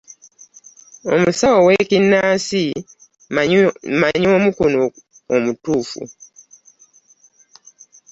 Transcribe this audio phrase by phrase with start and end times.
[1.13, 2.63] Omusawo w'ekinnansi
[3.91, 4.83] mmanyi omu kuno
[5.35, 6.01] omutuufu.